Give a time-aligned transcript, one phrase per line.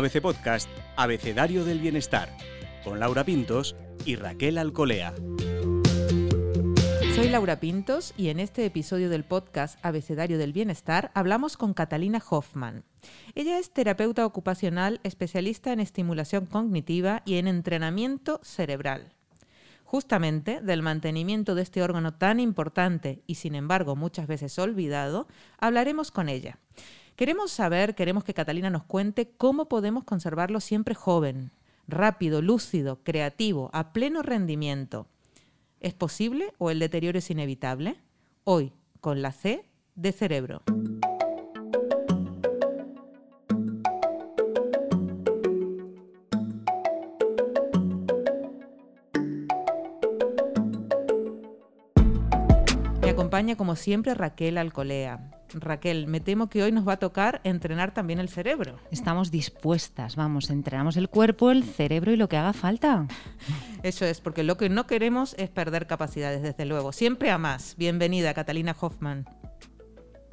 [0.00, 2.34] ABC Podcast, Abecedario del Bienestar,
[2.84, 3.76] con Laura Pintos
[4.06, 5.12] y Raquel Alcolea.
[7.14, 12.22] Soy Laura Pintos y en este episodio del podcast Abecedario del Bienestar hablamos con Catalina
[12.30, 12.84] Hoffman.
[13.34, 19.12] Ella es terapeuta ocupacional especialista en estimulación cognitiva y en entrenamiento cerebral.
[19.84, 26.10] Justamente del mantenimiento de este órgano tan importante y sin embargo muchas veces olvidado, hablaremos
[26.10, 26.58] con ella.
[27.20, 31.50] Queremos saber, queremos que Catalina nos cuente cómo podemos conservarlo siempre joven,
[31.86, 35.06] rápido, lúcido, creativo, a pleno rendimiento.
[35.80, 38.00] ¿Es posible o el deterioro es inevitable?
[38.44, 40.62] Hoy, con la C de cerebro.
[53.02, 55.39] Me acompaña como siempre Raquel Alcolea.
[55.54, 58.76] Raquel, me temo que hoy nos va a tocar entrenar también el cerebro.
[58.90, 63.06] Estamos dispuestas, vamos, entrenamos el cuerpo, el cerebro y lo que haga falta.
[63.82, 66.92] Eso es, porque lo que no queremos es perder capacidades, desde luego.
[66.92, 67.76] Siempre a más.
[67.76, 69.24] Bienvenida, Catalina Hoffman.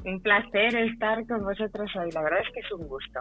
[0.06, 3.20] Un placer estar con vosotros hoy, la verdad es que es un gusto.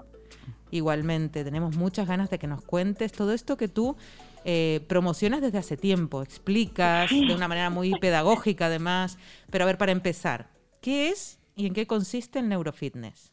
[0.71, 3.97] Igualmente, tenemos muchas ganas de que nos cuentes todo esto que tú
[4.45, 9.19] eh, promocionas desde hace tiempo, explicas de una manera muy pedagógica además.
[9.51, 10.49] Pero a ver, para empezar,
[10.81, 13.33] ¿qué es y en qué consiste el neurofitness?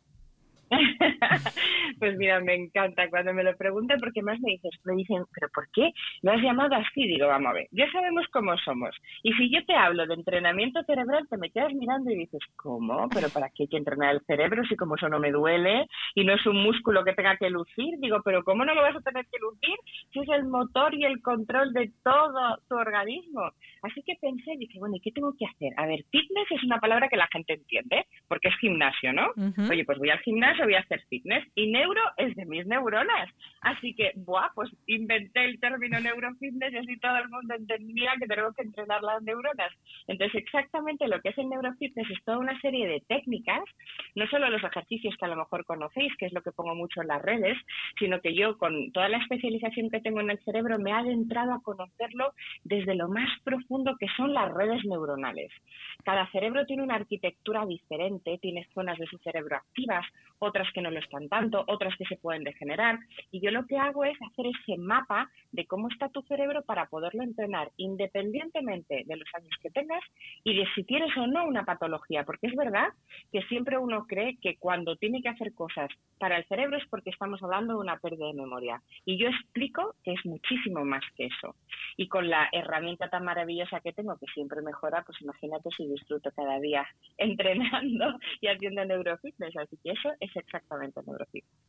[2.00, 5.50] pues mira, me encanta cuando me lo preguntan porque más me dices, me dicen, pero
[5.54, 7.08] ¿por qué lo has llamado así?
[7.08, 8.96] Digo, vamos a ver, ya sabemos cómo somos.
[9.24, 13.10] Y si yo te hablo de entrenamiento cerebral, te me quedas mirando y dices, ¿cómo?
[13.14, 16.24] ¿Pero para qué hay que entrenar el cerebro si como eso no me duele y
[16.24, 17.96] no es un músculo que tenga que lucir?
[18.00, 19.76] Digo, ¿pero cómo no lo vas a tener que lucir
[20.12, 23.52] si es el motor y el control de todo tu organismo?
[23.82, 25.74] Así que pensé, dije, bueno, ¿y qué tengo que hacer?
[25.78, 29.28] A ver, fitness es una palabra que la gente entiende, porque es gimnasio, ¿no?
[29.70, 31.46] Oye, pues voy al gimnasio, voy a hacer fitness.
[31.56, 33.30] Y neuro es de mis neuronas.
[33.62, 38.28] Así que, buah, pues inventé el término neurofitness y así todo el mundo entendía que
[38.28, 39.72] tenemos que entrenar las neuronas.
[40.08, 43.64] Entonces, exactamente lo que es el neurofitness es toda una serie de técnicas,
[44.16, 47.02] no solo los ejercicios que a lo mejor conocéis, que es lo que pongo mucho
[47.02, 47.58] en las redes,
[48.00, 51.54] sino que yo con toda la especialización que tengo en el cerebro me ha adentrado
[51.54, 55.52] a conocerlo desde lo más profundo que son las redes neuronales.
[56.04, 60.06] Cada cerebro tiene una arquitectura diferente, tiene zonas de su cerebro activas,
[60.54, 63.00] otras que no lo están tanto, otras que se pueden degenerar.
[63.32, 66.86] Y yo lo que hago es hacer ese mapa de cómo está tu cerebro para
[66.86, 70.04] poderlo entrenar independientemente de los años que tengas
[70.44, 72.24] y de si tienes o no una patología.
[72.24, 72.90] Porque es verdad
[73.32, 77.10] que siempre uno cree que cuando tiene que hacer cosas para el cerebro es porque
[77.10, 78.82] estamos hablando de una pérdida de memoria.
[79.06, 81.56] Y yo explico que es muchísimo más que eso.
[81.98, 86.32] Y con la herramienta tan maravillosa que tengo, que siempre mejora, pues imagínate si disfruto
[86.36, 86.86] cada día
[87.18, 89.58] entrenando y haciendo neurofitness.
[89.58, 91.64] Así que eso es exactamente neurofitness.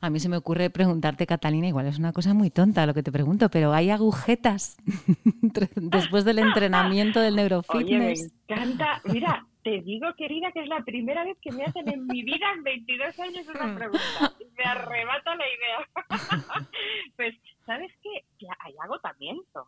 [0.00, 3.02] A mí se me ocurre preguntarte, Catalina, igual es una cosa muy tonta lo que
[3.02, 4.76] te pregunto, pero ¿hay agujetas
[5.76, 7.84] después del entrenamiento del neurofitness?
[7.84, 9.02] Oye, me encanta.
[9.04, 12.46] Mira, te digo, querida, que es la primera vez que me hacen en mi vida
[12.54, 14.34] en 22 años una pregunta.
[14.40, 16.08] Y me arrebata la idea.
[17.16, 17.34] pues,
[17.66, 18.24] ¿sabes qué?
[18.60, 19.66] Hay agotamiento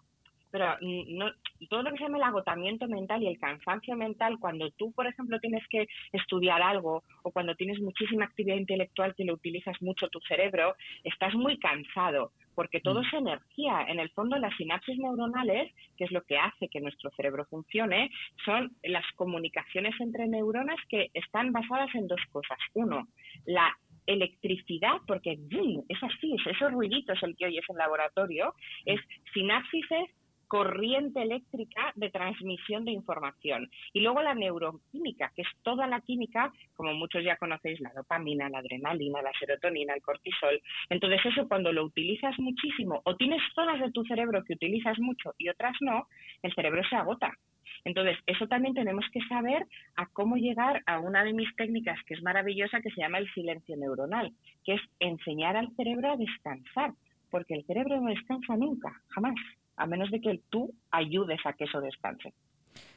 [0.52, 1.26] pero mm, no,
[1.68, 5.06] todo lo que se llama el agotamiento mental y el cansancio mental, cuando tú, por
[5.06, 10.08] ejemplo, tienes que estudiar algo o cuando tienes muchísima actividad intelectual que lo utilizas mucho
[10.08, 10.74] tu cerebro,
[11.04, 13.04] estás muy cansado, porque todo mm.
[13.04, 13.86] es energía.
[13.88, 18.10] En el fondo, las sinapsis neuronales, que es lo que hace que nuestro cerebro funcione,
[18.44, 22.58] son las comunicaciones entre neuronas que están basadas en dos cosas.
[22.74, 23.08] Uno,
[23.46, 25.38] la electricidad, porque
[25.88, 29.00] es así, esos ruiditos el que oyes en laboratorio, es
[29.32, 29.86] sinapsis
[30.52, 33.70] corriente eléctrica de transmisión de información.
[33.94, 38.50] Y luego la neuroquímica, que es toda la química, como muchos ya conocéis, la dopamina,
[38.50, 40.60] la adrenalina, la serotonina, el cortisol.
[40.90, 45.32] Entonces eso cuando lo utilizas muchísimo o tienes zonas de tu cerebro que utilizas mucho
[45.38, 46.06] y otras no,
[46.42, 47.32] el cerebro se agota.
[47.86, 49.66] Entonces, eso también tenemos que saber
[49.96, 53.32] a cómo llegar a una de mis técnicas que es maravillosa, que se llama el
[53.32, 54.30] silencio neuronal,
[54.64, 56.92] que es enseñar al cerebro a descansar,
[57.30, 59.34] porque el cerebro no descansa nunca, jamás
[59.76, 62.32] a menos de que tú ayudes a que eso descanse.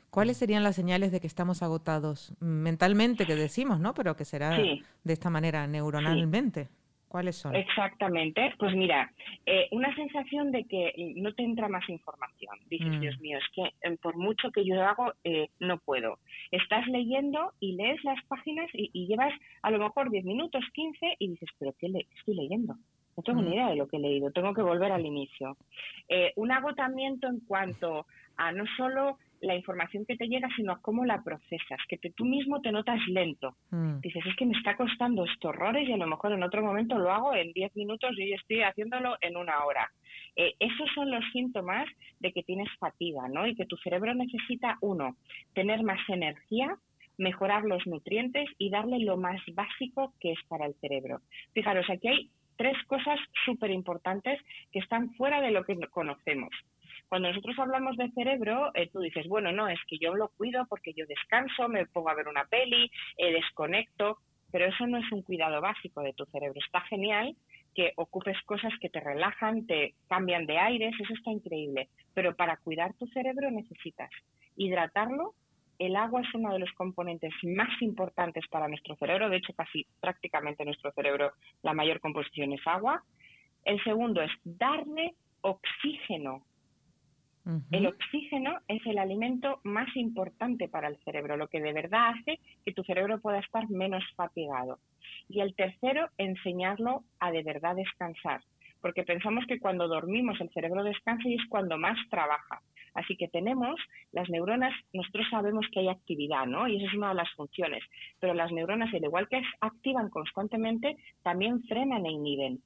[0.10, 3.94] ¿Cuáles serían las señales de que estamos agotados mentalmente, que decimos, ¿no?
[3.94, 6.69] Pero que será de esta manera neuronalmente.
[7.16, 7.56] ¿Cuáles son?
[7.56, 8.54] Exactamente.
[8.57, 9.12] Pues mira,
[9.45, 12.57] eh, una sensación de que no te entra más información.
[12.69, 13.00] Dices, mm.
[13.00, 16.19] Dios mío, es que eh, por mucho que yo hago, eh, no puedo.
[16.51, 21.30] Estás leyendo y lees las páginas y, llevas a lo mejor 10 minutos, 15 y
[21.30, 22.75] dices, pero ¿qué le estoy leyendo?
[23.17, 25.57] No tengo ni idea de lo que he leído, tengo que volver al inicio.
[26.09, 28.06] Eh, un agotamiento en cuanto
[28.38, 32.25] a no solo la información que te llega, sino a cómo la procesas, que tú
[32.25, 33.56] mismo te notas lento.
[33.69, 34.00] Mm.
[34.00, 36.97] Dices, es que me está costando estos horrores y a lo mejor en otro momento
[36.97, 39.91] lo hago en 10 minutos y yo estoy haciéndolo en una hora.
[40.35, 41.88] Eh, esos son los síntomas
[42.19, 43.47] de que tienes fatiga, ¿no?
[43.47, 45.15] Y que tu cerebro necesita, uno,
[45.53, 46.77] tener más energía,
[47.17, 51.21] mejorar los nutrientes y darle lo más básico que es para el cerebro.
[51.53, 54.39] Fijaros, aquí hay tres cosas súper importantes
[54.71, 56.49] que están fuera de lo que conocemos.
[57.07, 60.65] Cuando nosotros hablamos de cerebro, eh, tú dices, bueno, no, es que yo lo cuido
[60.67, 64.17] porque yo descanso, me pongo a ver una peli, eh, desconecto,
[64.51, 66.59] pero eso no es un cuidado básico de tu cerebro.
[66.65, 67.35] Está genial
[67.75, 72.57] que ocupes cosas que te relajan, te cambian de aires, eso está increíble, pero para
[72.57, 74.09] cuidar tu cerebro necesitas
[74.55, 75.33] hidratarlo.
[75.80, 79.86] El agua es uno de los componentes más importantes para nuestro cerebro, de hecho casi
[80.00, 81.33] prácticamente nuestro cerebro
[81.63, 83.04] la mayor composición es agua.
[83.63, 86.44] El segundo es darle oxígeno
[87.72, 92.39] el oxígeno es el alimento más importante para el cerebro, lo que de verdad hace
[92.66, 94.80] que tu cerebro pueda estar menos fatigado.
[95.30, 98.42] Y el tercero, enseñarlo a de verdad descansar,
[98.81, 102.62] porque pensamos que cuando dormimos el cerebro descansa y es cuando más trabaja.
[102.95, 103.75] Así que tenemos
[104.12, 106.68] las neuronas, nosotros sabemos que hay actividad, ¿no?
[106.68, 107.83] Y esa es una de las funciones.
[108.19, 112.59] Pero las neuronas, al igual que activan constantemente, también frenan e inhiben.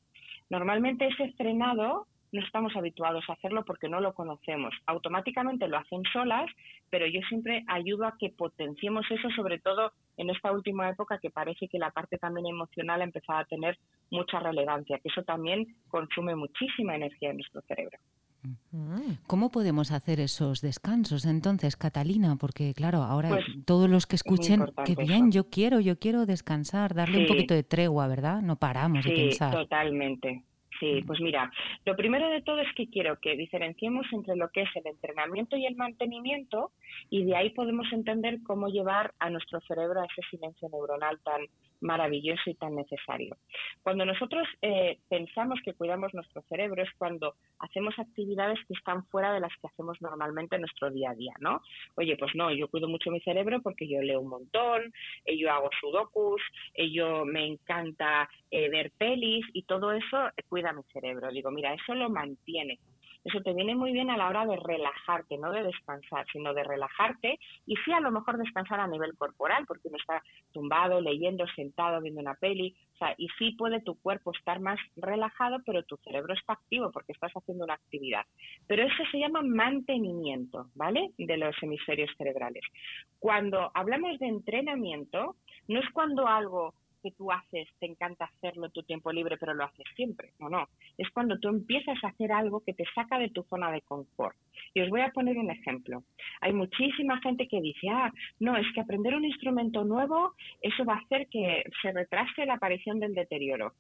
[0.50, 4.74] Normalmente ese frenado no estamos habituados a hacerlo porque no lo conocemos.
[4.86, 6.50] Automáticamente lo hacen solas,
[6.90, 11.32] pero yo siempre ayudo a que potenciemos eso, sobre todo en esta última época que
[11.32, 13.78] parece que la parte también emocional ha empezado a tener
[14.12, 17.98] mucha relevancia, que eso también consume muchísima energía en nuestro cerebro.
[18.71, 19.13] Mm.
[19.27, 22.38] ¿Cómo podemos hacer esos descansos entonces, Catalina?
[22.39, 26.94] Porque claro, ahora pues, todos los que escuchen, qué bien, yo quiero, yo quiero descansar,
[26.94, 28.41] darle un poquito de tregua, ¿verdad?
[28.41, 29.51] No paramos de pensar.
[29.51, 30.44] Totalmente,
[30.80, 31.51] Sí, pues mira,
[31.86, 35.57] lo primero de todo es que quiero que diferenciemos entre lo que es el entrenamiento
[35.57, 36.71] y el mantenimiento
[37.09, 41.41] y de ahí podemos entender cómo llevar a nuestro cerebro a ese silencio neuronal tan
[41.81, 43.38] maravilloso y tan necesario.
[43.81, 49.34] Cuando nosotros eh, pensamos que cuidamos nuestro cerebro es cuando hacemos actividades que están fuera
[49.34, 51.62] de las que hacemos normalmente en nuestro día a día, ¿no?
[51.96, 54.94] Oye, pues no, yo cuido mucho mi cerebro porque yo leo un montón,
[55.26, 56.42] eh, yo hago sudokus,
[56.74, 60.18] eh, yo me encanta ver pelis y todo eso
[60.48, 61.30] cuida mi cerebro.
[61.32, 62.80] Digo, mira, eso lo mantiene.
[63.24, 66.63] Eso te viene muy bien a la hora de relajarte, no de descansar, sino de
[66.63, 71.45] relajarte y sí a lo mejor descansar a nivel corporal, porque uno está tumbado, leyendo,
[71.56, 75.83] sentado, viendo una peli, o sea, y sí puede tu cuerpo estar más relajado, pero
[75.83, 78.25] tu cerebro está activo porque estás haciendo una actividad.
[78.68, 81.12] Pero eso se llama mantenimiento, ¿vale?
[81.18, 82.63] De los hemisferios cerebrales.
[83.19, 85.36] Cuando hablamos de entrenamiento,
[85.68, 89.54] no es cuando algo que tú haces, te encanta hacerlo en tu tiempo libre, pero
[89.54, 90.34] lo haces siempre.
[90.40, 90.68] No, no.
[90.98, 94.36] Es cuando tú empiezas a hacer algo que te saca de tu zona de confort.
[94.74, 96.04] Y os voy a poner un ejemplo.
[96.42, 100.96] Hay muchísima gente que dice, ah, no, es que aprender un instrumento nuevo, eso va
[100.96, 103.74] a hacer que se retrase la aparición del deterioro.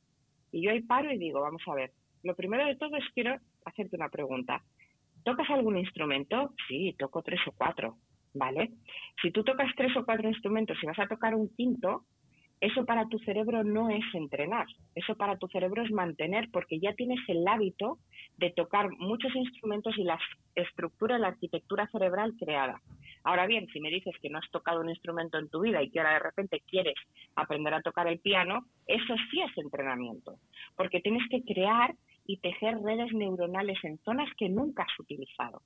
[0.51, 1.91] Y yo ahí paro y digo, vamos a ver,
[2.23, 4.63] lo primero de todo es quiero hacerte una pregunta.
[5.23, 6.53] ¿Tocas algún instrumento?
[6.67, 7.97] Sí, toco tres o cuatro,
[8.33, 8.71] ¿vale?
[9.21, 12.05] Si tú tocas tres o cuatro instrumentos y vas a tocar un quinto,
[12.61, 16.93] eso para tu cerebro no es entrenar, eso para tu cerebro es mantener porque ya
[16.93, 17.99] tienes el hábito
[18.37, 20.19] de tocar muchos instrumentos y la
[20.55, 22.81] estructura, la arquitectura cerebral creada.
[23.23, 25.89] Ahora bien, si me dices que no has tocado un instrumento en tu vida y
[25.89, 26.95] que ahora de repente quieres
[27.35, 30.35] aprender a tocar el piano, eso sí es entrenamiento,
[30.75, 35.61] porque tienes que crear y tejer redes neuronales en zonas que nunca has utilizado.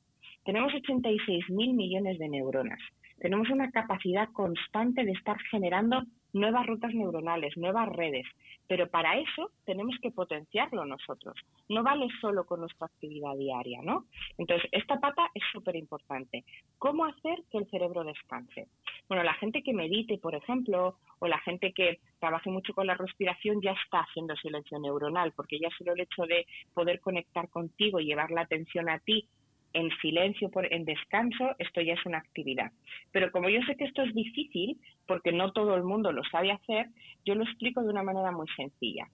[0.46, 2.80] Tenemos 86 mil millones de neuronas.
[3.20, 8.26] Tenemos una capacidad constante de estar generando nuevas rutas neuronales, nuevas redes,
[8.68, 11.36] pero para eso tenemos que potenciarlo nosotros.
[11.70, 14.06] No vale solo con nuestra actividad diaria, ¿no?
[14.38, 16.44] Entonces, esta pata es súper importante.
[16.80, 18.68] ¿Cómo hacer que el cerebro descanse?
[19.08, 22.96] Bueno, la gente que medite, por ejemplo, o la gente que trabaje mucho con la
[22.96, 28.00] respiración ya está haciendo silencio neuronal, porque ya solo el hecho de poder conectar contigo
[28.00, 29.28] y llevar la atención a ti
[29.74, 32.72] en silencio, por, en descanso, esto ya es una actividad.
[33.12, 36.52] Pero como yo sé que esto es difícil, porque no todo el mundo lo sabe
[36.52, 36.88] hacer,
[37.26, 39.08] yo lo explico de una manera muy sencilla.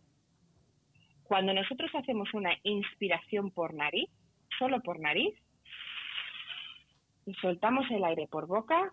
[1.23, 4.09] Cuando nosotros hacemos una inspiración por nariz,
[4.57, 5.35] solo por nariz,
[7.25, 8.91] y soltamos el aire por boca,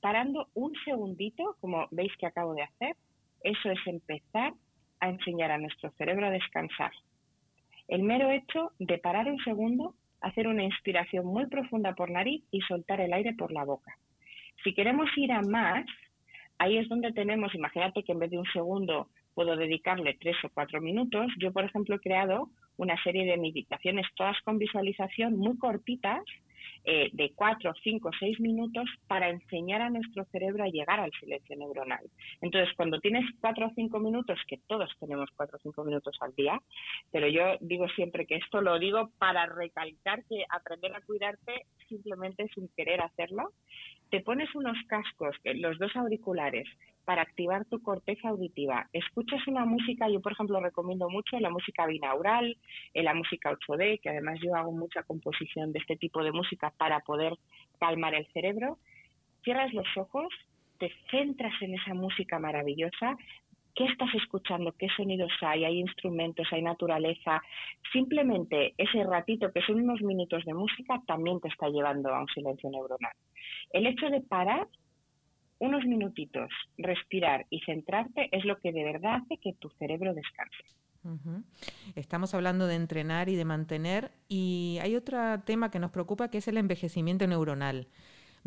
[0.00, 2.96] parando un segundito, como veis que acabo de hacer,
[3.42, 4.52] eso es empezar
[5.00, 6.92] a enseñar a nuestro cerebro a descansar.
[7.88, 12.60] El mero hecho de parar un segundo, hacer una inspiración muy profunda por nariz y
[12.62, 13.96] soltar el aire por la boca.
[14.62, 15.84] Si queremos ir a más,
[16.58, 20.48] ahí es donde tenemos, imagínate que en vez de un segundo puedo dedicarle tres o
[20.48, 21.30] cuatro minutos.
[21.38, 26.22] Yo, por ejemplo, he creado una serie de meditaciones, todas con visualización, muy cortitas,
[26.84, 31.56] eh, de 4, 5, 6 minutos para enseñar a nuestro cerebro a llegar al silencio
[31.56, 32.04] neuronal.
[32.40, 36.34] Entonces, cuando tienes 4 o 5 minutos, que todos tenemos 4 o 5 minutos al
[36.34, 36.60] día,
[37.10, 42.48] pero yo digo siempre que esto lo digo para recalcar que aprender a cuidarte simplemente
[42.54, 43.52] sin querer hacerlo,
[44.10, 46.68] te pones unos cascos, los dos auriculares,
[47.04, 48.88] para activar tu corteza auditiva.
[48.92, 52.56] Escuchas una música, yo por ejemplo recomiendo mucho la música binaural,
[52.94, 56.72] eh, la música 8D, que además yo hago mucha composición de este tipo de música
[56.76, 57.34] para poder
[57.78, 58.78] calmar el cerebro.
[59.42, 60.32] Cierras los ojos,
[60.78, 63.16] te centras en esa música maravillosa,
[63.74, 64.72] ¿Qué estás escuchando?
[64.78, 65.64] ¿Qué sonidos hay?
[65.64, 66.46] ¿Hay instrumentos?
[66.52, 67.42] ¿Hay naturaleza?
[67.92, 72.28] Simplemente ese ratito, que son unos minutos de música, también te está llevando a un
[72.28, 73.12] silencio neuronal.
[73.72, 74.68] El hecho de parar
[75.64, 80.64] unos minutitos, respirar y centrarte es lo que de verdad hace que tu cerebro descanse.
[81.96, 86.38] Estamos hablando de entrenar y de mantener y hay otro tema que nos preocupa que
[86.38, 87.88] es el envejecimiento neuronal.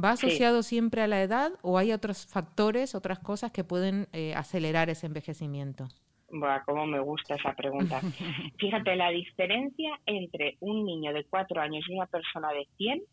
[0.03, 4.33] ¿Va asociado siempre a la edad o hay otros factores, otras cosas que pueden eh,
[4.35, 5.87] acelerar ese envejecimiento?
[6.29, 8.01] Buah, cómo me gusta esa pregunta.
[8.59, 13.03] Fíjate, la diferencia entre un niño de cuatro años y una persona de 100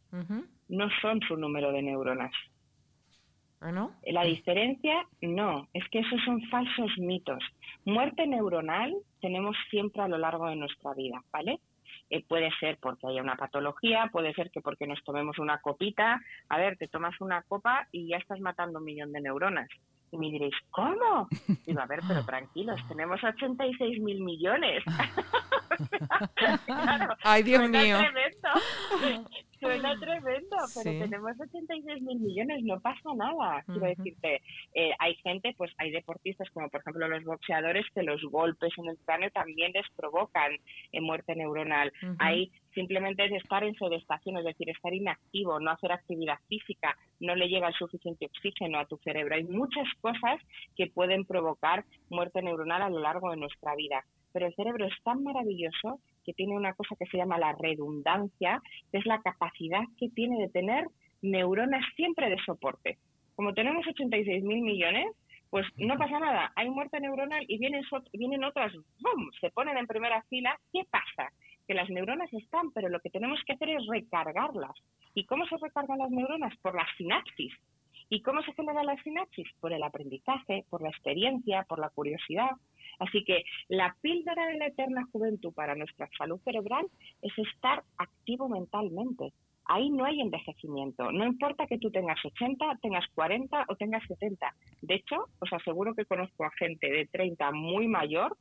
[0.69, 2.33] no son su número de neuronas.
[3.65, 3.95] ¿Ah, no?
[4.05, 7.43] La diferencia, no, es que esos son falsos mitos.
[7.87, 11.61] Muerte neuronal tenemos siempre a lo largo de nuestra vida, ¿vale?
[12.11, 16.21] Eh, puede ser porque haya una patología, puede ser que porque nos tomemos una copita.
[16.51, 19.71] A ver, te tomas una copa y ya estás matando un millón de neuronas.
[20.13, 21.27] Y me diréis, ¿cómo?
[21.65, 24.85] Digo, a ver, pero tranquilos, tenemos 86 mil millones.
[27.25, 27.97] Ay, Dios mío.
[29.65, 33.63] Suena tremendo, pero tenemos 86 mil millones, no pasa nada.
[33.65, 34.43] Quiero decirte,
[34.75, 38.89] eh, hay gente, pues hay deportistas como por ejemplo los boxeadores que los golpes en
[38.89, 40.53] el cráneo también les provocan
[40.93, 41.93] eh, muerte neuronal.
[42.19, 47.35] Hay simplemente de estar en sedestación, es decir, estar inactivo, no hacer actividad física, no
[47.35, 49.35] le llega el suficiente oxígeno a tu cerebro.
[49.35, 50.41] Hay muchas cosas
[50.77, 54.05] que pueden provocar muerte neuronal a lo largo de nuestra vida.
[54.35, 58.61] Pero el cerebro es tan maravilloso que tiene una cosa que se llama la redundancia,
[58.91, 60.89] que es la capacidad que tiene de tener
[61.23, 62.99] neuronas siempre de soporte.
[63.37, 65.07] Como tenemos 86 mil millones,
[65.51, 69.87] pues no pasa nada, hay muerte neuronal y vienen, vienen otras, ¡bum!, se ponen en
[69.87, 70.59] primera fila.
[70.73, 71.31] ¿Qué pasa?
[71.69, 74.77] Que las neuronas están, pero lo que tenemos que hacer es recargarlas.
[75.15, 76.57] ¿Y cómo se recargan las neuronas?
[76.59, 77.53] Por la sinapsis.
[78.09, 79.47] ¿Y cómo se genera la sinapsis?
[79.61, 82.51] Por el aprendizaje, por la experiencia, por la curiosidad.
[82.99, 86.87] Así que la píldora de la eterna juventud para nuestra salud cerebral
[87.23, 89.33] es estar activo mentalmente.
[89.67, 91.11] Ahí no hay envejecimiento.
[91.11, 94.55] No importa que tú tengas 80, tengas 40 o tengas 70.
[94.83, 98.37] De hecho, os aseguro que conozco a gente de 30 muy mayor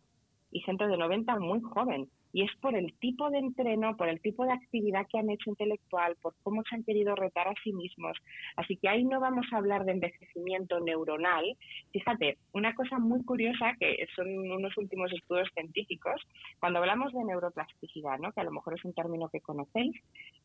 [0.53, 4.19] y gente de 90 muy joven y es por el tipo de entreno, por el
[4.19, 7.71] tipo de actividad que han hecho intelectual, por cómo se han querido retar a sí
[7.71, 8.17] mismos.
[8.57, 11.45] Así que ahí no vamos a hablar de envejecimiento neuronal.
[11.91, 16.19] Fíjate, una cosa muy curiosa que son unos últimos estudios científicos,
[16.59, 19.95] cuando hablamos de neuroplasticidad, que a lo mejor es un término que conocéis,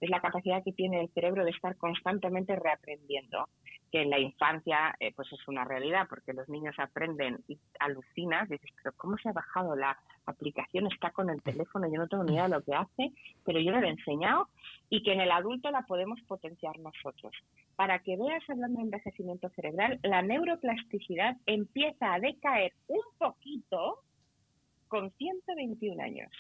[0.01, 3.49] es la capacidad que tiene el cerebro de estar constantemente reaprendiendo
[3.91, 8.49] que en la infancia eh, pues es una realidad porque los niños aprenden y alucinas,
[8.49, 10.87] dices, pero ¿cómo se ha bajado la aplicación?
[10.87, 13.13] Está con el teléfono yo no tengo ni idea de lo que hace,
[13.45, 14.49] pero yo lo he enseñado
[14.91, 17.33] y que en el adulto la podemos potenciar nosotros.
[17.77, 24.01] Para que veas, hablando de envejecimiento cerebral, la neuroplasticidad empieza a decaer un poquito
[24.89, 26.31] con 121 años.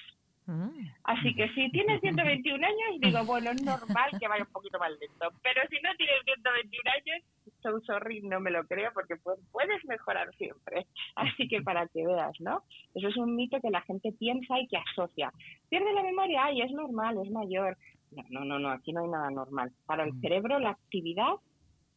[0.48, 0.70] Mm.
[1.04, 4.90] Así que si tienes 121 años, digo, bueno, es normal que vaya un poquito más
[4.90, 5.28] lento.
[5.42, 7.24] Pero si no tienes 121 años,
[7.62, 10.86] so sorry, no me lo creo porque puedes mejorar siempre.
[11.16, 12.62] Así que para que veas, ¿no?
[12.94, 15.32] Eso es un mito que la gente piensa y que asocia.
[15.68, 17.76] Pierde la memoria, ay, es normal, es mayor.
[18.10, 19.70] No, no, no, no, aquí no hay nada normal.
[19.84, 20.20] Para el mm.
[20.22, 21.34] cerebro la actividad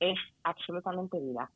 [0.01, 1.49] es absolutamente vida.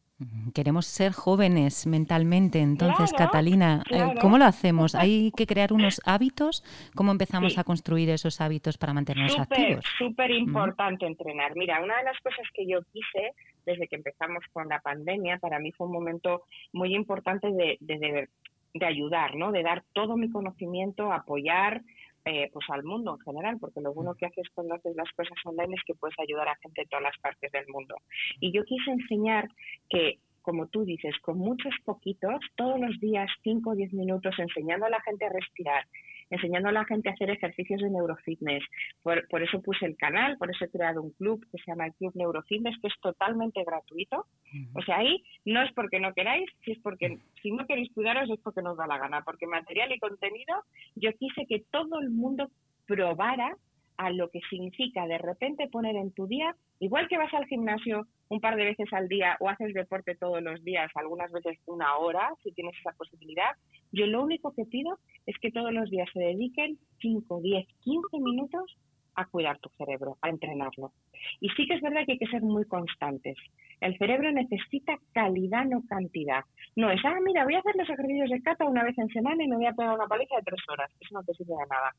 [0.53, 4.95] Queremos ser jóvenes mentalmente, entonces, Catalina, eh, ¿cómo lo hacemos?
[4.95, 6.63] ¿Hay que crear unos hábitos?
[6.95, 9.83] ¿Cómo empezamos a construir esos hábitos para mantenernos activos?
[9.97, 11.57] Súper importante entrenar.
[11.57, 13.33] Mira, una de las cosas que yo quise
[13.65, 18.29] desde que empezamos con la pandemia, para mí fue un momento muy importante de, de,
[18.73, 19.51] de ayudar, ¿no?
[19.51, 21.81] De dar todo mi conocimiento, apoyar,
[22.25, 25.37] eh, pues al mundo en general, porque lo bueno que haces cuando haces las cosas
[25.45, 27.95] online es que puedes ayudar a gente de todas las partes del mundo.
[28.39, 29.47] Y yo quise enseñar
[29.89, 34.85] que como tú dices, con muchos poquitos, todos los días 5 o 10 minutos enseñando
[34.85, 35.87] a la gente a respirar,
[36.29, 38.63] enseñando a la gente a hacer ejercicios de neurofitness.
[39.03, 41.87] Por, por eso puse el canal, por eso he creado un club que se llama
[41.87, 44.25] el Club Neurofitness, que es totalmente gratuito.
[44.73, 48.29] O sea, ahí no es porque no queráis, si es porque si no queréis cuidaros
[48.29, 50.63] es porque nos da la gana, porque material y contenido
[50.95, 52.49] yo quise que todo el mundo
[52.87, 53.55] probara
[53.97, 58.07] a lo que significa de repente poner en tu día, igual que vas al gimnasio
[58.29, 61.95] un par de veces al día o haces deporte todos los días, algunas veces una
[61.97, 63.51] hora, si tienes esa posibilidad,
[63.91, 68.19] yo lo único que pido es que todos los días se dediquen 5, 10, 15
[68.19, 68.77] minutos
[69.15, 70.91] a cuidar tu cerebro, a entrenarlo.
[71.39, 73.37] Y sí que es verdad que hay que ser muy constantes.
[73.81, 76.43] El cerebro necesita calidad, no cantidad.
[76.75, 79.43] No es, ah, mira, voy a hacer los ejercicios de cata una vez en semana
[79.43, 80.91] y me voy a pegar una paliza de tres horas.
[80.99, 81.93] Eso no te sirve de nada.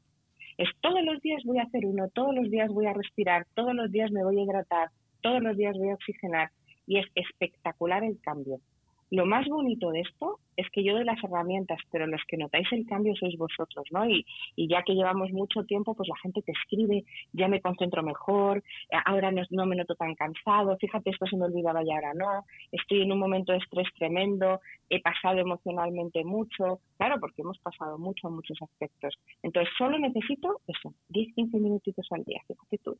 [0.59, 3.75] Es todos los días voy a hacer uno, todos los días voy a respirar, todos
[3.75, 4.89] los días me voy a hidratar,
[5.21, 6.51] todos los días voy a oxigenar
[6.87, 8.61] y es espectacular el cambio.
[9.11, 12.67] Lo más bonito de esto es que yo doy las herramientas, pero los que notáis
[12.73, 14.09] el cambio sois vosotros, ¿no?
[14.09, 14.25] Y,
[14.57, 18.65] ya que llevamos mucho tiempo, pues la gente te escribe, ya me concentro mejor,
[19.05, 23.03] ahora no, me noto tan cansado, fíjate, esto se me olvidaba y ahora no, estoy
[23.03, 28.29] en un momento de estrés tremendo, he pasado emocionalmente mucho, claro, porque hemos pasado mucho
[28.29, 29.15] en muchos aspectos.
[29.43, 32.99] Entonces, solo necesito eso, 10-15 minutitos al día, fíjate tú.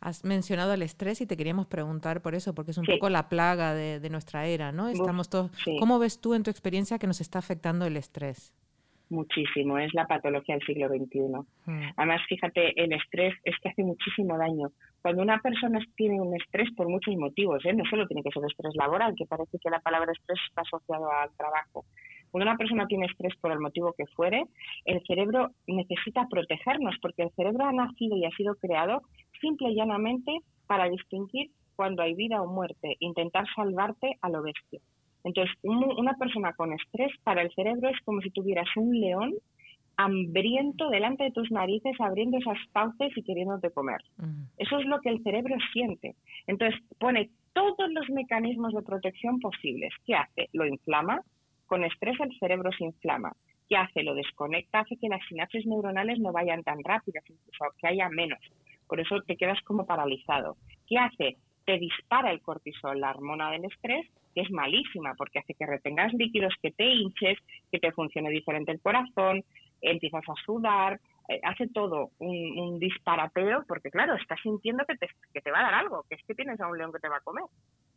[0.00, 3.28] Has mencionado el estrés y te queríamos preguntar por eso, porque es un poco la
[3.28, 4.88] plaga de, nuestra era, ¿no?
[4.88, 5.50] Estamos todos.
[5.78, 8.54] ¿Cómo ves tú en tu experiencia que nos está afectando el estrés?
[9.10, 11.20] Muchísimo, es la patología del siglo XXI.
[11.64, 11.82] Mm.
[11.96, 14.70] Además, fíjate, el estrés es que hace muchísimo daño.
[15.00, 17.72] Cuando una persona tiene un estrés por muchos motivos, ¿eh?
[17.72, 21.10] no solo tiene que ser estrés laboral, que parece que la palabra estrés está asociado
[21.10, 21.86] al trabajo,
[22.30, 24.44] cuando una persona tiene estrés por el motivo que fuere,
[24.84, 29.02] el cerebro necesita protegernos porque el cerebro ha nacido y ha sido creado
[29.40, 34.80] simple y llanamente para distinguir cuando hay vida o muerte, intentar salvarte a lo bestia.
[35.24, 39.34] Entonces, una persona con estrés para el cerebro es como si tuvieras un león
[39.96, 44.00] hambriento delante de tus narices, abriendo esas fauces y queriéndote comer.
[44.56, 46.14] Eso es lo que el cerebro siente.
[46.46, 49.92] Entonces, pone todos los mecanismos de protección posibles.
[50.06, 50.48] ¿Qué hace?
[50.52, 51.20] Lo inflama.
[51.66, 53.32] Con estrés el cerebro se inflama.
[53.68, 54.02] ¿Qué hace?
[54.02, 58.38] Lo desconecta, hace que las sinapsis neuronales no vayan tan rápidas, incluso que haya menos.
[58.88, 60.56] Por eso te quedas como paralizado.
[60.86, 61.36] ¿Qué hace?
[61.64, 66.12] Te dispara el cortisol, la hormona del estrés, que es malísima porque hace que retengas
[66.14, 67.38] líquidos, que te hinches,
[67.70, 69.44] que te funcione diferente el corazón,
[69.80, 75.40] empiezas a sudar, eh, hace todo un, disparateo, porque claro, estás sintiendo que te, que
[75.40, 77.18] te va a dar algo, que es que tienes a un león que te va
[77.18, 77.44] a comer.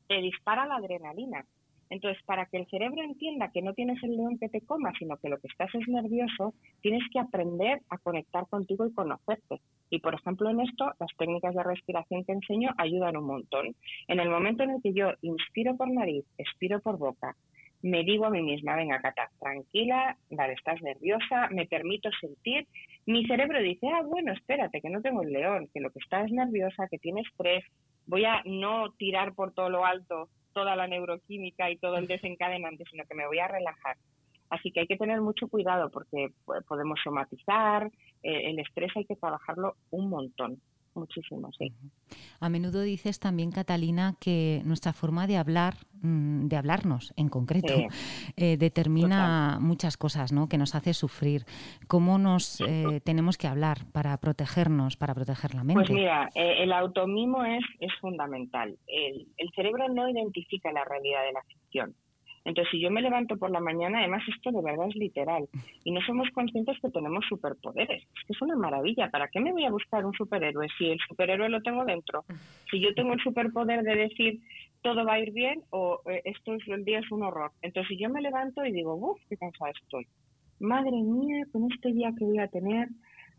[0.08, 1.46] Te dispara la adrenalina.
[1.92, 5.18] Entonces, para que el cerebro entienda que no tienes el león que te coma, sino
[5.18, 9.60] que lo que estás es nervioso, tienes que aprender a conectar contigo y conocerte.
[9.90, 13.76] Y, por ejemplo, en esto, las técnicas de respiración que enseño ayudan un montón.
[14.08, 17.36] En el momento en el que yo inspiro por nariz, expiro por boca,
[17.82, 22.68] me digo a mí misma, venga, Cata, tranquila, vale, estás nerviosa, me permito sentir.
[23.06, 26.28] Mi cerebro dice, ah, bueno, espérate, que no tengo el león, que lo que estás
[26.28, 27.66] es nerviosa, que tienes estrés,
[28.06, 32.86] voy a no tirar por todo lo alto toda la neuroquímica y todo el desencadenante,
[32.90, 33.98] sino que me voy a relajar.
[34.50, 36.30] Así que hay que tener mucho cuidado porque
[36.68, 37.90] podemos somatizar,
[38.22, 40.62] eh, el estrés hay que trabajarlo un montón,
[40.96, 41.74] muchísimo, sí.
[42.40, 47.74] A menudo dices también, Catalina, que nuestra forma de hablar, mm, de hablarnos en concreto,
[48.38, 50.48] eh, determina muchas cosas, ¿no?
[50.48, 51.46] Que nos hace sufrir.
[51.88, 55.84] ¿Cómo nos eh, tenemos que hablar para protegernos, para proteger la mente?
[55.86, 58.78] Pues mira, el automimo es, es fundamental.
[58.88, 61.96] El, el cerebro no identifica la realidad de la ficción.
[62.44, 65.48] Entonces, si yo me levanto por la mañana, además esto de verdad es literal,
[65.84, 68.04] y no somos conscientes que tenemos superpoderes.
[68.04, 69.10] Es que es una maravilla.
[69.10, 72.26] ¿Para qué me voy a buscar un superhéroe si el superhéroe lo tengo dentro?
[72.70, 74.42] Si yo tengo el superpoder de decir
[74.82, 77.52] todo va a ir bien o eh, esto es, el día es un horror.
[77.62, 80.08] Entonces, si yo me levanto y digo, uff, qué cansada estoy.
[80.60, 82.90] Madre mía, con este día que voy a tener,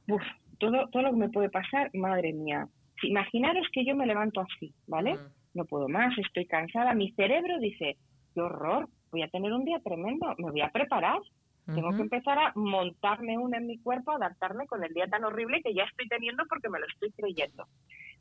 [0.08, 0.22] uf,
[0.58, 2.68] todo, todo lo que me puede pasar, madre mía.
[3.02, 5.16] imaginaros que yo me levanto así, ¿vale?
[5.54, 6.94] No puedo más, estoy cansada.
[6.94, 7.96] Mi cerebro dice,
[8.34, 11.20] qué horror, voy a tener un día tremendo, me voy a preparar.
[11.64, 15.62] Tengo que empezar a montarme una en mi cuerpo, adaptarme con el día tan horrible
[15.62, 17.66] que ya estoy teniendo porque me lo estoy creyendo.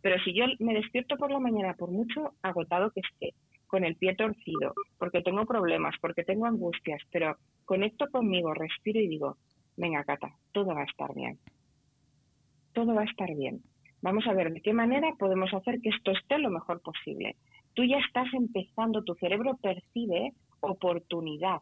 [0.02, 3.34] Pero si yo me despierto por la mañana, por mucho agotado que esté,
[3.66, 9.08] con el pie torcido, porque tengo problemas, porque tengo angustias, pero conecto conmigo, respiro y
[9.08, 9.38] digo,
[9.76, 11.40] venga Cata, todo va a estar bien.
[12.74, 13.62] Todo va a estar bien.
[14.04, 17.38] Vamos a ver de qué manera podemos hacer que esto esté lo mejor posible
[17.74, 21.60] tú ya estás empezando, tu cerebro percibe oportunidad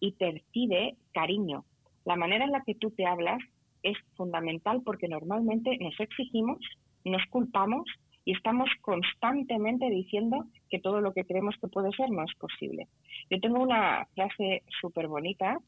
[0.00, 1.64] y percibe cariño.
[2.04, 3.38] La manera en la que tú te hablas
[3.82, 6.58] es fundamental porque normalmente nos exigimos,
[7.04, 7.84] nos culpamos
[8.24, 12.88] y estamos constantemente diciendo que todo lo que creemos que puede ser no es posible.
[13.30, 15.58] Yo tengo una frase súper bonita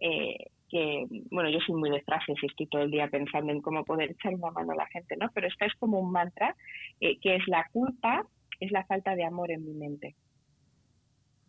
[0.00, 3.60] eh, que, bueno, yo soy muy de frases y estoy todo el día pensando en
[3.60, 5.28] cómo poder echar una mano a la gente, ¿no?
[5.34, 6.56] Pero esta es como un mantra,
[7.00, 8.26] eh, que es la culpa
[8.60, 10.14] es la falta de amor en mi mente.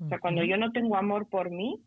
[0.03, 1.79] O sea, cuando yo no tengo amor por mí,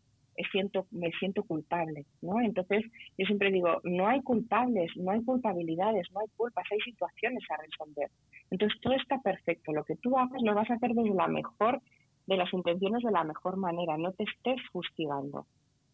[0.51, 2.39] siento, me siento culpable, ¿no?
[2.41, 2.83] Entonces,
[3.17, 7.57] yo siempre digo, no hay culpables, no hay culpabilidades, no hay culpas, hay situaciones a
[7.57, 8.09] resolver.
[8.51, 9.73] Entonces, todo está perfecto.
[9.73, 11.81] Lo que tú hagas lo vas a hacer desde la mejor
[12.27, 15.45] de las intenciones de la mejor manera, no te estés fustigando,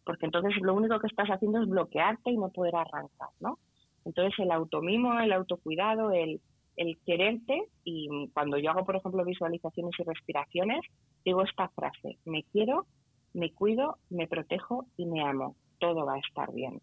[0.04, 3.58] porque entonces lo único que estás haciendo es bloquearte y no poder arrancar, ¿no?
[4.04, 6.40] Entonces, el automimo, el autocuidado, el,
[6.76, 10.80] el quererte, y cuando yo hago, por ejemplo, visualizaciones y respiraciones,
[11.24, 12.86] digo esta frase, me quiero
[13.34, 15.56] me cuido, me protejo y me amo.
[15.78, 16.80] Todo va a estar bien.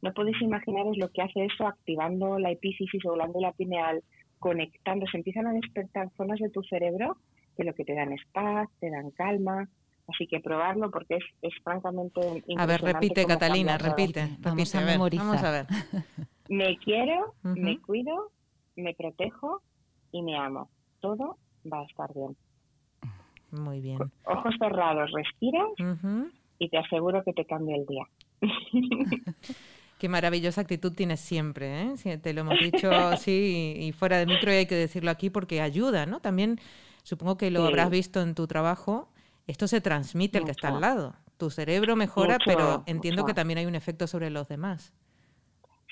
[0.00, 4.02] No podéis imaginaros lo que hace eso activando la epífisis o la pineal,
[4.38, 7.16] conectando, se empiezan a despertar zonas de tu cerebro
[7.56, 9.68] que lo que te dan es paz, te dan calma.
[10.08, 14.36] Así que probarlo porque es, es francamente A ver, repite, Catalina, repite.
[14.40, 15.26] Vamos a, memorizar.
[15.26, 15.66] Vamos a ver.
[16.48, 18.32] Me quiero, me cuido,
[18.76, 19.62] me protejo
[20.10, 20.70] y me amo.
[21.00, 21.38] Todo
[21.70, 22.36] va a estar bien.
[23.50, 23.98] Muy bien.
[24.24, 25.68] Ojos cerrados, respiras
[26.58, 28.06] y te aseguro que te cambia el día.
[29.98, 32.18] Qué maravillosa actitud tienes siempre, ¿eh?
[32.18, 35.60] te lo hemos dicho, sí, y fuera de micro y hay que decirlo aquí porque
[35.60, 36.18] ayuda, ¿no?
[36.18, 36.58] También
[37.04, 39.08] supongo que lo habrás visto en tu trabajo,
[39.46, 41.14] esto se transmite el que está al lado.
[41.36, 44.92] Tu cerebro mejora, pero entiendo que también hay un efecto sobre los demás.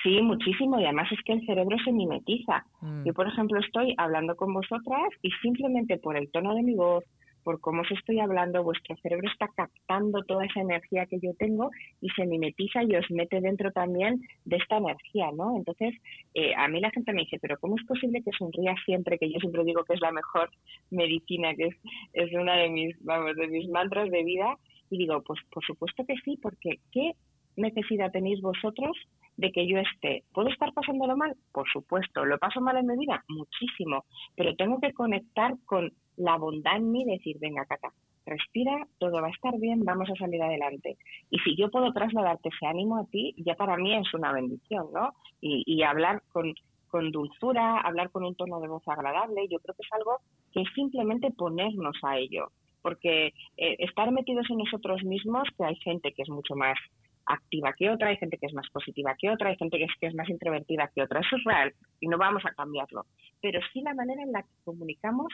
[0.03, 2.65] Sí, muchísimo, y además es que el cerebro se mimetiza.
[2.81, 3.05] Mm.
[3.05, 7.05] Yo, por ejemplo, estoy hablando con vosotras y simplemente por el tono de mi voz,
[7.43, 11.71] por cómo os estoy hablando, vuestro cerebro está captando toda esa energía que yo tengo
[12.01, 15.57] y se mimetiza y os mete dentro también de esta energía, ¿no?
[15.57, 15.95] Entonces,
[16.35, 19.19] eh, a mí la gente me dice, pero ¿cómo es posible que sonría siempre?
[19.19, 20.51] Que yo siempre digo que es la mejor
[20.91, 21.77] medicina, que es,
[22.13, 24.57] es una de mis, vamos, de mis mantras de vida.
[24.91, 27.13] Y digo, pues por supuesto que sí, porque ¿qué
[27.57, 28.97] necesidad tenéis vosotros
[29.37, 30.25] de que yo esté.
[30.33, 31.35] ¿Puedo estar pasándolo mal?
[31.53, 32.25] Por supuesto.
[32.25, 33.25] ¿Lo paso mal en mi vida?
[33.29, 34.05] Muchísimo.
[34.37, 37.91] Pero tengo que conectar con la bondad en mí decir, venga, Cata,
[38.27, 40.97] respira, todo va a estar bien, vamos a salir adelante.
[41.31, 44.89] Y si yo puedo trasladarte ese ánimo a ti, ya para mí es una bendición,
[44.93, 45.15] ¿no?
[45.41, 46.55] Y, hablar con,
[46.89, 50.19] con dulzura, hablar con un tono de voz agradable, yo creo que es algo
[50.53, 52.53] que es simplemente ponernos a ello.
[52.83, 56.79] Porque eh, estar metidos en nosotros mismos, que hay gente que es mucho más
[57.27, 59.93] activa que otra, hay gente que es más positiva que otra, hay gente que es,
[60.01, 61.21] que es más introvertida que otra.
[61.21, 63.07] Eso es real y no vamos a cambiarlo.
[63.41, 65.33] Pero sí la manera en la que comunicamos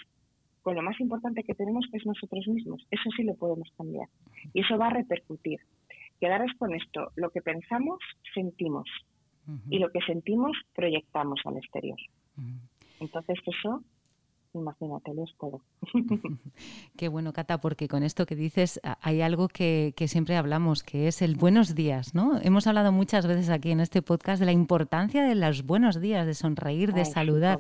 [0.63, 2.85] con lo más importante que tenemos, que es nosotros mismos.
[2.91, 4.09] Eso sí lo podemos cambiar.
[4.53, 5.61] Y eso va a repercutir.
[6.19, 7.13] Quedaros con esto.
[7.15, 7.99] Lo que pensamos,
[8.35, 8.89] sentimos.
[9.71, 11.99] Y lo que sentimos, proyectamos al exterior.
[12.99, 13.81] Entonces eso
[14.59, 15.61] imagínate, es todo.
[16.97, 21.23] Qué bueno, Cata, porque con esto que dices hay algo que, siempre hablamos, que es
[21.23, 22.41] el buenos días, ¿no?
[22.43, 26.27] Hemos hablado muchas veces aquí en este podcast de la importancia de los buenos días,
[26.27, 27.59] de sonreír, de saludar,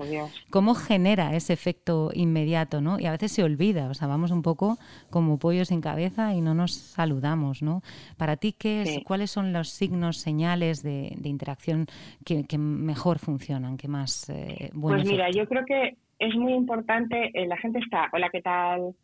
[0.51, 2.99] cómo genera ese efecto inmediato, ¿no?
[2.99, 4.79] Y a veces se olvida, o sea, vamos un poco
[5.11, 7.83] como pollos sin cabeza y no nos saludamos, ¿no?
[8.17, 11.87] Para ti, ¿qué es, ¿cuáles son los signos, señales de, interacción
[12.25, 17.47] que, mejor funcionan, que más eh, Pues mira, yo creo que es muy importante, eh,
[17.47, 18.95] la gente está, hola, ¿qué tal?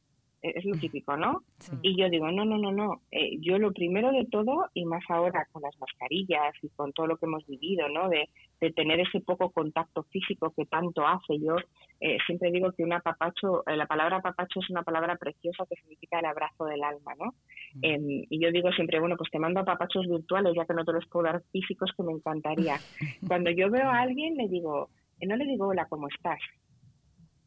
[0.43, 1.43] Eh, es lo típico, ¿no?
[1.83, 3.03] Y yo digo, no, no, no, no.
[3.11, 7.07] Eh, yo lo primero de todo, y más ahora con las mascarillas y con todo
[7.07, 8.09] lo que hemos vivido, ¿no?
[8.09, 8.29] De,
[8.77, 11.37] tener ese poco contacto físico que tanto hace.
[11.41, 11.57] Yo
[12.27, 16.27] siempre digo que un apapacho, la palabra apapacho es una palabra preciosa que significa el
[16.27, 17.35] abrazo del alma, ¿no?
[17.75, 17.81] Mm.
[17.83, 20.93] Em, y yo digo siempre, bueno, pues te mando apapachos virtuales, ya que no te
[20.93, 22.77] los puedo dar físicos, que me encantaría.
[23.27, 24.91] Cuando yo veo a alguien, le digo,
[25.27, 26.39] no le digo, hola, ¿cómo estás?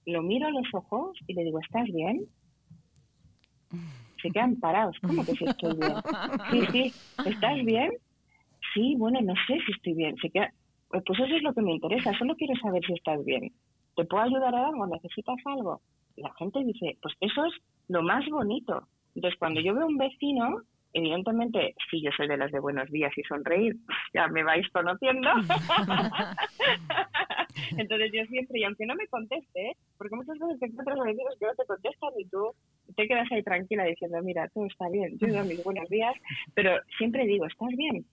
[0.06, 2.26] Lo miro a los ojos y le digo, ¿estás bien?
[4.22, 4.98] Se quedan parados.
[5.02, 5.96] ¿Cómo que si estoy bien?
[6.52, 6.94] Sí, sí,
[7.26, 7.92] ¿estás bien?
[8.74, 10.16] Sí, bueno, no sé si estoy bien.
[10.18, 10.52] Se queda...
[10.90, 13.52] Pues eso es lo que me interesa, solo quiero saber si estás bien.
[13.96, 14.88] ¿Te puedo ayudar a algo?
[14.88, 15.82] ¿Necesitas algo?
[16.16, 17.54] La gente dice, pues eso es
[17.88, 18.88] lo más bonito.
[19.16, 20.62] Entonces, cuando yo veo un vecino,
[20.94, 23.76] evidentemente, si yo soy de las de buenos días y sonreír,
[24.14, 25.30] ya me vais conociendo.
[27.78, 31.46] Entonces yo siempre, y aunque no me conteste, porque muchas veces te encuentras vecinos que
[31.46, 32.52] no te contestan y tú
[32.96, 36.14] te quedas ahí tranquila diciendo, mira, todo está bien, yo doy mis buenos días,
[36.54, 38.06] pero siempre digo, ¿estás bien?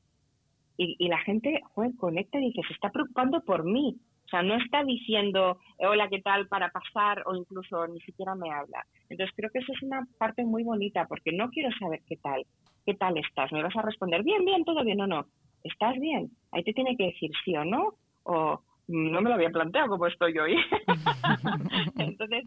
[0.76, 3.96] Y, y la gente, joder, conecta y dice, se está preocupando por mí.
[4.24, 6.48] O sea, no está diciendo, hola, ¿qué tal?
[6.48, 8.86] para pasar o incluso ni siquiera me habla.
[9.10, 12.46] Entonces creo que eso es una parte muy bonita porque no quiero saber qué tal,
[12.86, 13.52] qué tal estás.
[13.52, 15.26] Me vas a responder, bien, bien, todo bien o no.
[15.62, 16.30] ¿Estás bien?
[16.50, 17.94] Ahí te tiene que decir sí o no.
[18.24, 20.56] O no me lo había planteado como estoy hoy.
[21.98, 22.44] Entonces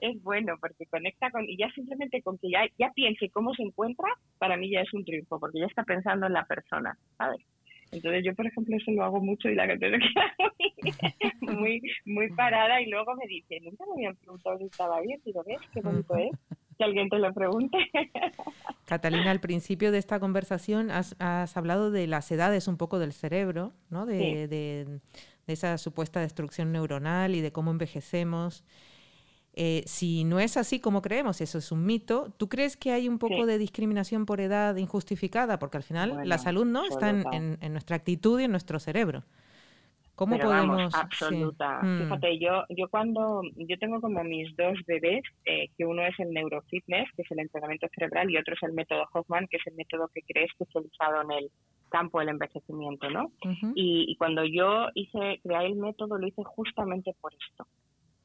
[0.00, 3.62] es, bueno porque conecta con, y ya simplemente con que ya, ya piense cómo se
[3.62, 7.40] encuentra, para mí ya es un triunfo, porque ya está pensando en la persona, ¿sabes?
[7.92, 10.34] Entonces yo, por ejemplo, eso lo hago mucho y la gente se queda
[11.40, 15.42] muy, muy parada y luego me dice, nunca me habían preguntado si estaba bien, digo,
[15.46, 16.30] ¿ves qué bonito es?
[16.76, 17.78] Que alguien te lo pregunte.
[18.86, 23.72] Catalina, al principio de esta conversación has, hablado de las edades un poco del cerebro,
[23.88, 24.04] ¿no?
[24.04, 25.00] de, de,
[25.46, 28.64] esa supuesta destrucción neuronal y de cómo envejecemos.
[29.58, 33.08] Eh, si no es así como creemos, eso es un mito, ¿tú crees que hay
[33.08, 35.58] un poco de discriminación por edad injustificada?
[35.58, 39.24] Porque al final la salud no está en, nuestra actitud y en nuestro cerebro.
[40.14, 40.94] ¿Cómo podemos...?
[40.94, 41.80] absoluta.
[41.82, 42.02] Mm.
[42.02, 43.42] Fíjate, yo, yo cuando...
[43.56, 47.40] Yo tengo como mis dos bebés, eh, que uno es el neurofitness, que es el
[47.40, 50.64] entrenamiento cerebral, y otro es el método Hoffman, que es el método que crees que
[50.64, 51.50] especializado en el
[51.88, 53.30] campo del envejecimiento, ¿no?
[53.74, 57.66] y, y, cuando yo hice, creé el método, lo hice justamente por esto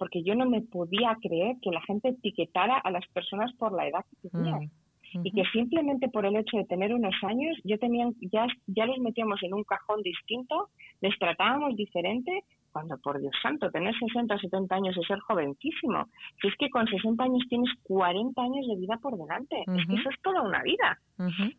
[0.02, 3.88] porque yo no me podía creer que la gente etiquetara a las personas por la
[3.88, 4.72] edad que tenían.
[5.14, 8.88] Mm, y que simplemente por el hecho de tener unos años, yo tenían, ya, ya
[8.88, 10.70] los metíamos en un cajón distinto,
[11.02, 16.08] les tratábamos diferente, cuando por Dios santo, tener 60 o 70 años y ser jovencísimo.
[16.42, 19.96] Si es que con 60 años tienes 40 años de vida por delante, es que
[19.96, 21.00] eso es toda una vida.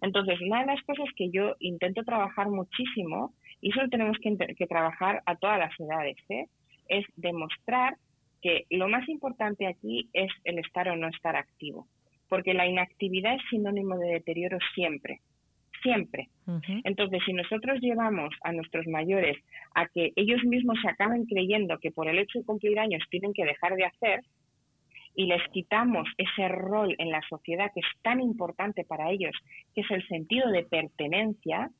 [0.00, 4.36] Entonces, una de las cosas que yo intento trabajar muchísimo, y eso lo tenemos que,
[4.56, 6.46] que trabajar a todas las edades, ¿eh?
[6.88, 7.96] es demostrar
[8.40, 11.86] que lo más importante aquí es el estar o no estar activo,
[12.28, 15.20] porque la inactividad es sinónimo de deterioro siempre,
[15.82, 16.28] siempre.
[16.84, 19.36] Entonces, si nosotros llevamos a nuestros mayores
[19.74, 23.32] a que ellos mismos se acaben creyendo que por el hecho de cumplir años tienen
[23.32, 24.20] que dejar de hacer,
[25.14, 29.34] y les quitamos ese rol en la sociedad que es tan importante para ellos,
[29.74, 31.70] que es el sentido de pertenencia,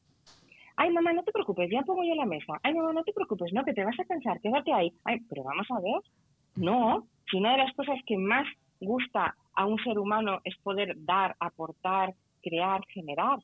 [0.77, 3.53] ay mamá, no te preocupes, ya pongo yo la mesa, ay mamá, no te preocupes,
[3.53, 6.03] no, que te vas a cansar, quédate ahí, ay, pero vamos a ver,
[6.57, 8.47] no, si una de las cosas que más
[8.81, 13.39] gusta a un ser humano es poder dar, aportar, crear, generar.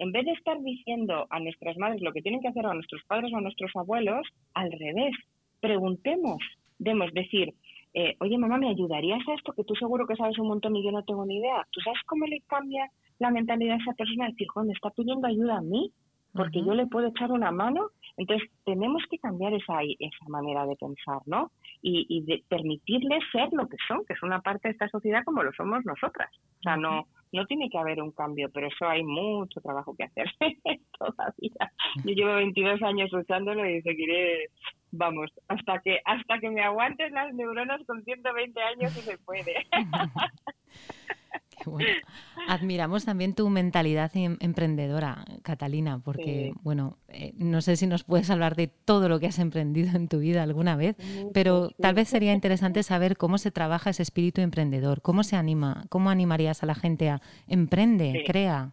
[0.00, 3.02] En vez de estar diciendo a nuestras madres lo que tienen que hacer a nuestros
[3.04, 5.14] padres o a nuestros abuelos, al revés,
[5.60, 6.38] preguntemos,
[6.78, 7.52] demos decir,
[7.92, 9.52] eh, oye mamá, ¿me ayudarías a esto?
[9.52, 11.66] Que tú seguro que sabes un montón y yo no tengo ni idea.
[11.70, 14.30] ¿Tú sabes cómo le cambia la mentalidad a esa persona?
[14.30, 15.92] Decir, joder, me está pidiendo ayuda a mí,
[16.32, 17.90] porque yo le puedo echar una mano.
[18.16, 21.50] Entonces, tenemos que cambiar esa, esa manera de pensar, ¿no?
[21.82, 25.42] y, de permitirles ser lo que son, que es una parte de esta sociedad como
[25.42, 26.30] lo somos nosotras.
[26.58, 30.04] O sea, no, no tiene que haber un cambio, pero eso hay mucho trabajo que
[30.04, 30.26] hacer
[30.98, 31.72] todavía.
[32.04, 34.50] Yo llevo 22 años luchándolo y seguiré,
[34.90, 39.54] vamos, hasta que hasta que me aguanten las neuronas con 120 años y se puede.
[42.48, 48.30] Admiramos también tu mentalidad em, emprendedora, Catalina, porque, bueno, eh, no sé si nos puedes
[48.30, 50.96] hablar de todo lo que has emprendido en tu vida alguna vez,
[51.32, 55.84] pero tal vez sería interesante saber cómo se trabaja ese espíritu emprendedor, cómo se anima,
[55.88, 58.72] cómo animarías a la gente a emprende, crea.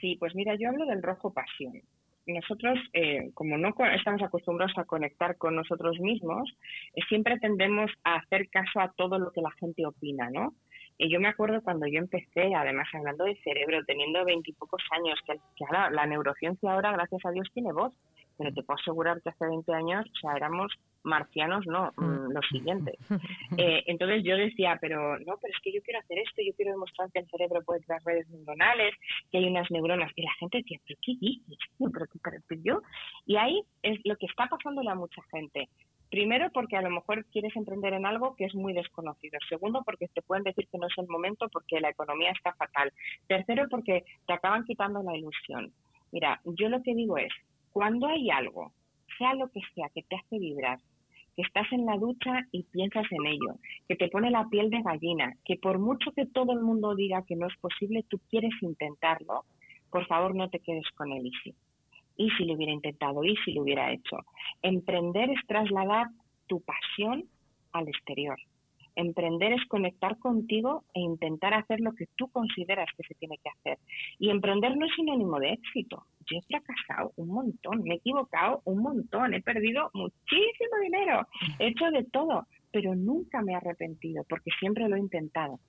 [0.00, 1.82] Sí, pues mira, yo hablo del rojo pasión
[2.32, 6.50] nosotros, eh, como no estamos acostumbrados a conectar con nosotros mismos,
[6.94, 10.54] eh, siempre tendemos a hacer caso a todo lo que la gente opina, ¿no?
[10.98, 15.64] Y yo me acuerdo cuando yo empecé, además hablando de cerebro, teniendo veintipocos años, que,
[15.64, 17.94] ahora la neurociencia ahora, gracias a Dios, tiene voz,
[18.38, 20.72] pero te puedo asegurar que hace 20 años, o sea, éramos
[21.02, 22.94] marcianos, no, mm, los siguientes.
[23.58, 26.72] Eh, entonces yo decía, pero no, pero es que yo quiero hacer esto, yo quiero
[26.72, 28.94] demostrar que el cerebro puede crear redes neuronales,
[29.32, 30.12] que hay unas neuronas.
[30.14, 31.58] Y la gente decía, pero ¿qué dices?
[31.78, 32.82] Pero, pero, pero yo.
[33.26, 35.68] Y ahí es lo que está pasándole a mucha gente.
[36.10, 39.38] Primero, porque a lo mejor quieres emprender en algo que es muy desconocido.
[39.48, 42.92] Segundo, porque te pueden decir que no es el momento porque la economía está fatal.
[43.26, 45.72] Tercero, porque te acaban quitando la ilusión.
[46.12, 47.32] Mira, yo lo que digo es,
[47.72, 48.72] cuando hay algo,
[49.18, 50.78] sea lo que sea, que te hace vibrar,
[51.36, 54.82] que estás en la ducha y piensas en ello, que te pone la piel de
[54.82, 58.52] gallina, que por mucho que todo el mundo diga que no es posible, tú quieres
[58.60, 59.44] intentarlo,
[59.90, 61.54] por favor no te quedes con el easy
[62.18, 64.18] y si lo hubiera intentado, y si lo hubiera hecho.
[64.60, 66.08] Emprender es trasladar
[66.48, 67.24] tu pasión
[67.72, 68.38] al exterior.
[68.98, 73.48] Emprender es conectar contigo e intentar hacer lo que tú consideras que se tiene que
[73.48, 73.78] hacer.
[74.18, 76.02] Y emprender no es sinónimo de éxito.
[76.26, 81.28] Yo he fracasado un montón, me he equivocado un montón, he perdido muchísimo dinero,
[81.60, 85.60] he hecho de todo, pero nunca me he arrepentido porque siempre lo he intentado.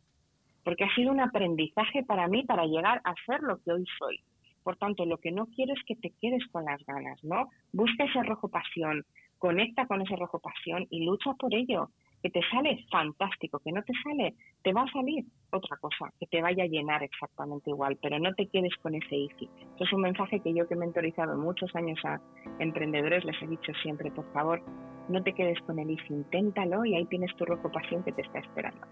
[0.63, 4.21] Porque ha sido un aprendizaje para mí para llegar a ser lo que hoy soy.
[4.63, 7.49] Por tanto, lo que no quiero es que te quedes con las ganas, ¿no?
[7.73, 9.05] Busca ese rojo pasión,
[9.37, 11.91] conecta con ese rojo pasión y lucha por ello.
[12.21, 16.27] Que te sale fantástico, que no te sale, te va a salir otra cosa, que
[16.27, 19.49] te vaya a llenar exactamente igual, pero no te quedes con ese easy.
[19.75, 22.19] Eso es un mensaje que yo que he mentorizado muchos años a
[22.59, 24.61] emprendedores les he dicho siempre, por favor,
[25.07, 28.21] no te quedes con el easy, inténtalo y ahí tienes tu rojo pasión que te
[28.21, 28.85] está esperando.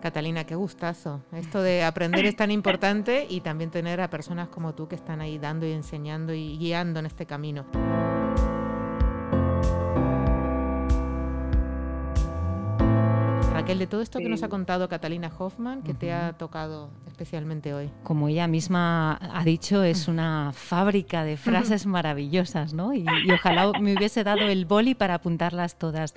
[0.00, 1.22] Catalina, qué gustazo.
[1.32, 5.20] Esto de aprender es tan importante y también tener a personas como tú que están
[5.20, 7.66] ahí dando y enseñando y guiando en este camino.
[13.68, 17.72] El de todo esto que nos ha contado Catalina Hoffman, que te ha tocado especialmente
[17.72, 17.90] hoy.
[18.02, 22.92] Como ella misma ha dicho, es una fábrica de frases maravillosas, ¿no?
[22.92, 26.14] Y, ojalá me hubiese dado el boli para apuntarlas todas.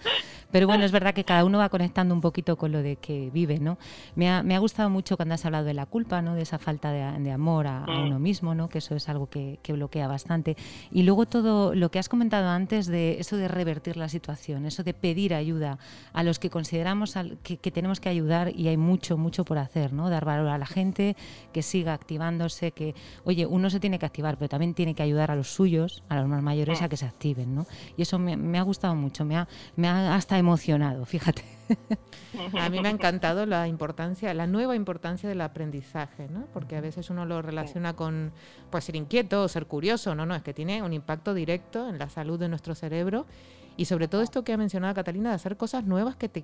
[0.52, 3.30] Pero bueno, es verdad que cada uno va conectando un poquito con lo de que
[3.32, 3.78] vive, ¿no?
[4.16, 6.34] Me ha, me ha gustado mucho cuando has hablado de la culpa, ¿no?
[6.34, 8.70] De esa falta de, amor a, uno mismo, ¿no?
[8.70, 10.56] Que eso es algo que, bloquea bastante.
[10.92, 14.84] Y luego todo lo que has comentado antes de eso de revertir la situación, eso
[14.84, 15.78] de pedir ayuda
[16.14, 19.94] a los que consideramos que, que tenemos que ayudar y hay mucho, mucho por hacer,
[19.94, 20.10] ¿no?
[20.10, 21.16] Dar valor a la gente,
[21.54, 25.32] que siga activándose, que, oye, uno se tiene que activar, pero también tiene que ayudar
[25.32, 27.66] a los suyos, a los más mayores, a que se activen, ¿no?
[27.98, 31.44] Y eso me, ha gustado mucho, me ha, me ha hasta emocionado, fíjate.
[32.60, 36.48] A mí me ha encantado la importancia, la nueva importancia del aprendizaje, ¿no?
[36.54, 38.34] Porque a veces uno lo relaciona con
[38.70, 41.98] pues ser inquieto o ser curioso, no, no, es que tiene un impacto directo en
[41.98, 43.26] la salud de nuestro cerebro
[43.78, 46.44] y sobre todo esto que ha mencionado Catalina de hacer cosas nuevas que te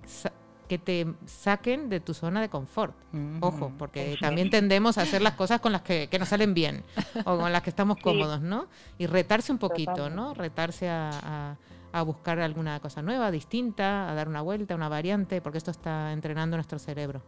[0.71, 2.95] que te saquen de tu zona de confort.
[3.41, 6.86] Ojo, porque también tendemos a hacer las cosas con las que, nos salen bien
[7.25, 8.67] o con las que estamos cómodos, ¿no?
[8.97, 10.34] Y retarse un poquito, ¿no?
[10.34, 11.57] Retarse a,
[12.05, 16.55] buscar alguna cosa nueva, distinta, a dar una vuelta, una variante, porque esto está entrenando
[16.55, 17.21] nuestro cerebro.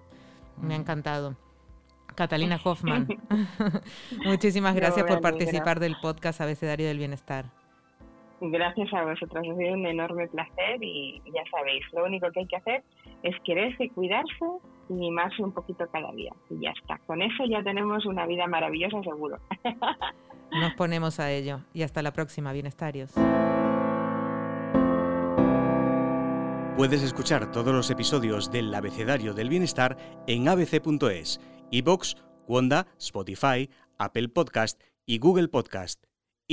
[0.62, 1.36] Me ha encantado.
[2.16, 3.10] Catalina Hoffman,
[4.24, 7.52] muchísimas gracias por participar del podcast Abecedario del Bienestar.
[8.52, 12.48] Gracias a vosotros, ha sido un enorme placer y ya sabéis, lo único que hay
[12.48, 12.84] que hacer
[13.24, 14.46] es quererse, cuidarse
[14.90, 16.34] y mimarse un poquito cada día.
[16.50, 16.98] Y ya está.
[17.06, 19.38] Con eso ya tenemos una vida maravillosa seguro.
[20.52, 21.62] Nos ponemos a ello.
[21.74, 23.14] Y hasta la próxima, bienestarios.
[26.76, 29.96] Puedes escuchar todos los episodios del Abecedario del Bienestar
[30.28, 31.40] en abc.es,
[31.72, 36.13] iBox, Wanda, Spotify, Apple Podcast y Google Podcast.